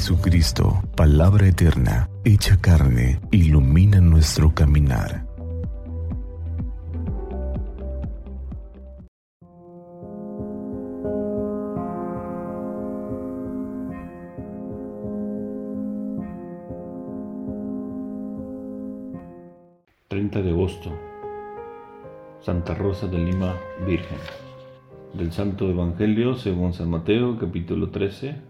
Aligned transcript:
Jesucristo, 0.00 0.82
palabra 0.96 1.46
eterna, 1.46 2.08
hecha 2.24 2.58
carne, 2.58 3.20
ilumina 3.32 4.00
nuestro 4.00 4.54
caminar. 4.54 5.26
...30 20.08 20.42
de 20.42 20.50
agosto... 20.50 20.98
...Santa 22.40 22.74
Rosa 22.74 23.06
de 23.06 23.18
Lima, 23.18 23.54
Virgen... 23.86 24.16
...del 25.12 25.30
Santo 25.30 25.68
Evangelio 25.68 26.36
según 26.36 26.72
San 26.72 26.88
Mateo, 26.88 27.38
capítulo 27.38 27.90
13 27.90 28.49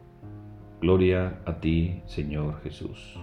Gloria 0.81 1.37
a 1.45 1.53
ti, 1.59 2.01
Señor 2.07 2.59
Jesús. 2.63 3.15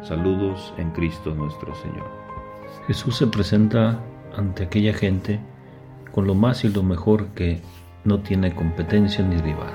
Saludos 0.00 0.72
en 0.78 0.90
Cristo 0.92 1.34
nuestro 1.34 1.74
Señor. 1.74 2.06
Jesús 2.86 3.18
se 3.18 3.26
presenta 3.26 4.00
ante 4.34 4.64
aquella 4.64 4.94
gente 4.94 5.40
con 6.10 6.26
lo 6.26 6.34
más 6.34 6.64
y 6.64 6.70
lo 6.70 6.82
mejor 6.82 7.26
que 7.34 7.60
no 8.04 8.20
tiene 8.20 8.54
competencia 8.54 9.22
ni 9.22 9.36
rival. 9.36 9.74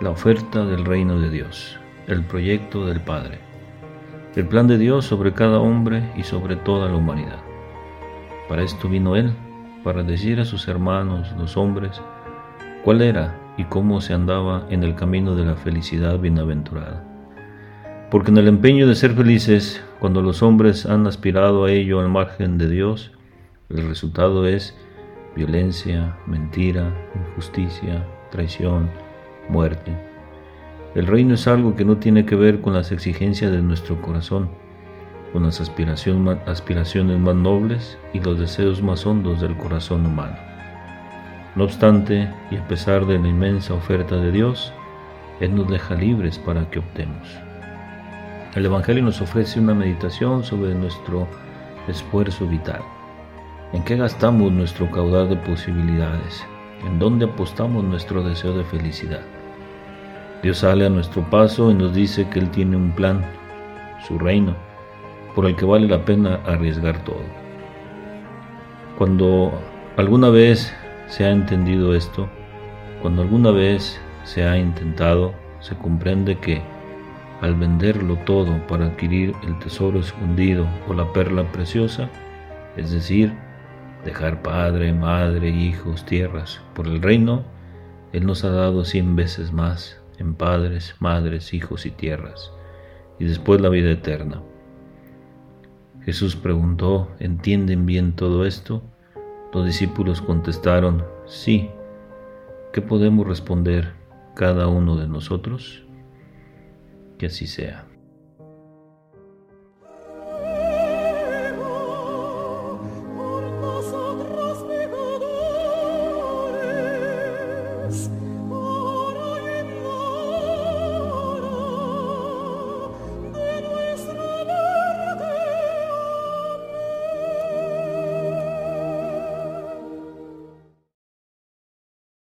La 0.00 0.10
oferta 0.10 0.64
del 0.64 0.84
reino 0.84 1.20
de 1.20 1.30
Dios, 1.30 1.78
el 2.08 2.24
proyecto 2.24 2.84
del 2.84 3.00
Padre, 3.00 3.38
el 4.34 4.48
plan 4.48 4.66
de 4.66 4.76
Dios 4.76 5.04
sobre 5.04 5.32
cada 5.32 5.60
hombre 5.60 6.02
y 6.16 6.24
sobre 6.24 6.56
toda 6.56 6.88
la 6.88 6.96
humanidad. 6.96 7.38
Para 8.48 8.64
esto 8.64 8.88
vino 8.88 9.14
Él, 9.14 9.32
para 9.84 10.02
decir 10.02 10.40
a 10.40 10.44
sus 10.44 10.66
hermanos, 10.66 11.32
los 11.38 11.56
hombres, 11.56 12.02
cuál 12.82 13.02
era 13.02 13.45
y 13.56 13.64
cómo 13.64 14.00
se 14.00 14.12
andaba 14.14 14.66
en 14.70 14.82
el 14.82 14.94
camino 14.94 15.34
de 15.34 15.44
la 15.44 15.54
felicidad 15.54 16.18
bienaventurada. 16.18 17.02
Porque 18.10 18.30
en 18.30 18.38
el 18.38 18.48
empeño 18.48 18.86
de 18.86 18.94
ser 18.94 19.12
felices, 19.12 19.82
cuando 19.98 20.22
los 20.22 20.42
hombres 20.42 20.86
han 20.86 21.06
aspirado 21.06 21.64
a 21.64 21.72
ello 21.72 22.00
al 22.00 22.08
margen 22.08 22.58
de 22.58 22.68
Dios, 22.68 23.12
el 23.68 23.88
resultado 23.88 24.46
es 24.46 24.76
violencia, 25.34 26.16
mentira, 26.26 26.94
injusticia, 27.14 28.06
traición, 28.30 28.88
muerte. 29.48 29.92
El 30.94 31.06
reino 31.06 31.34
es 31.34 31.46
algo 31.46 31.74
que 31.74 31.84
no 31.84 31.98
tiene 31.98 32.24
que 32.24 32.36
ver 32.36 32.60
con 32.60 32.74
las 32.74 32.92
exigencias 32.92 33.50
de 33.52 33.60
nuestro 33.60 34.00
corazón, 34.00 34.48
con 35.32 35.42
las 35.42 35.60
aspiraciones 35.60 37.18
más 37.18 37.34
nobles 37.34 37.98
y 38.14 38.20
los 38.20 38.38
deseos 38.38 38.82
más 38.82 39.04
hondos 39.04 39.40
del 39.40 39.56
corazón 39.56 40.06
humano. 40.06 40.55
No 41.56 41.64
obstante, 41.64 42.28
y 42.50 42.56
a 42.56 42.68
pesar 42.68 43.06
de 43.06 43.18
la 43.18 43.28
inmensa 43.28 43.72
oferta 43.72 44.16
de 44.16 44.30
Dios, 44.30 44.74
Él 45.40 45.54
nos 45.54 45.66
deja 45.68 45.94
libres 45.94 46.38
para 46.38 46.68
que 46.68 46.80
optemos. 46.80 47.26
El 48.54 48.66
Evangelio 48.66 49.02
nos 49.02 49.22
ofrece 49.22 49.58
una 49.58 49.72
meditación 49.72 50.44
sobre 50.44 50.74
nuestro 50.74 51.26
esfuerzo 51.88 52.46
vital. 52.46 52.82
¿En 53.72 53.82
qué 53.84 53.96
gastamos 53.96 54.52
nuestro 54.52 54.90
caudal 54.90 55.30
de 55.30 55.36
posibilidades? 55.36 56.44
¿En 56.86 56.98
dónde 56.98 57.24
apostamos 57.24 57.82
nuestro 57.82 58.22
deseo 58.22 58.52
de 58.52 58.64
felicidad? 58.64 59.22
Dios 60.42 60.58
sale 60.58 60.84
a 60.84 60.90
nuestro 60.90 61.22
paso 61.30 61.70
y 61.70 61.74
nos 61.74 61.94
dice 61.94 62.28
que 62.28 62.38
Él 62.38 62.50
tiene 62.50 62.76
un 62.76 62.92
plan, 62.92 63.24
su 64.06 64.18
reino, 64.18 64.54
por 65.34 65.46
el 65.46 65.56
que 65.56 65.64
vale 65.64 65.88
la 65.88 66.04
pena 66.04 66.38
arriesgar 66.44 67.02
todo. 67.04 67.24
Cuando 68.98 69.58
alguna 69.96 70.28
vez 70.28 70.74
se 71.06 71.24
ha 71.24 71.30
entendido 71.30 71.94
esto, 71.94 72.28
cuando 73.02 73.22
alguna 73.22 73.50
vez 73.50 74.00
se 74.24 74.44
ha 74.44 74.58
intentado, 74.58 75.34
se 75.60 75.76
comprende 75.76 76.38
que 76.38 76.62
al 77.40 77.54
venderlo 77.54 78.16
todo 78.24 78.66
para 78.66 78.86
adquirir 78.86 79.34
el 79.46 79.58
tesoro 79.58 80.00
escondido 80.00 80.66
o 80.88 80.94
la 80.94 81.12
perla 81.12 81.50
preciosa, 81.52 82.08
es 82.76 82.90
decir, 82.90 83.32
dejar 84.04 84.42
padre, 84.42 84.92
madre, 84.92 85.50
hijos, 85.50 86.04
tierras 86.04 86.60
por 86.74 86.86
el 86.86 87.02
reino, 87.02 87.44
Él 88.12 88.26
nos 88.26 88.44
ha 88.44 88.50
dado 88.50 88.84
cien 88.84 89.16
veces 89.16 89.52
más 89.52 90.00
en 90.18 90.34
padres, 90.34 90.96
madres, 90.98 91.52
hijos 91.52 91.86
y 91.86 91.90
tierras, 91.90 92.52
y 93.18 93.24
después 93.24 93.60
la 93.60 93.68
vida 93.68 93.90
eterna. 93.90 94.42
Jesús 96.04 96.36
preguntó, 96.36 97.10
¿entienden 97.18 97.84
bien 97.84 98.14
todo 98.14 98.46
esto? 98.46 98.82
Los 99.52 99.64
discípulos 99.64 100.20
contestaron, 100.20 101.04
sí. 101.26 101.70
¿Qué 102.72 102.82
podemos 102.82 103.26
responder 103.26 103.94
cada 104.34 104.68
uno 104.68 104.96
de 104.96 105.08
nosotros? 105.08 105.84
Que 107.18 107.26
así 107.26 107.46
sea. 107.46 107.86